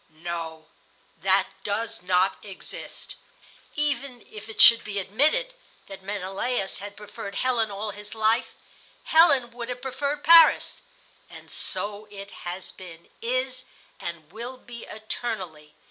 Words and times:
"No, 0.23 0.69
that 1.21 1.45
does 1.63 2.01
not 2.01 2.43
exist. 2.43 3.13
Even 3.75 4.25
if 4.31 4.49
it 4.49 4.59
should 4.59 4.83
be 4.83 4.97
admitted 4.97 5.53
that 5.85 6.01
Menelaus 6.01 6.79
had 6.79 6.97
preferred 6.97 7.35
Helen 7.35 7.69
all 7.69 7.91
his 7.91 8.15
life, 8.15 8.47
Helen 9.03 9.51
would 9.51 9.69
have 9.69 9.83
preferred 9.83 10.23
Paris; 10.23 10.81
and 11.29 11.51
so 11.51 12.07
it 12.09 12.31
has 12.49 12.71
been, 12.71 13.09
is, 13.21 13.65
and 13.99 14.31
will 14.31 14.57
be 14.57 14.85
eternally. 14.85 15.75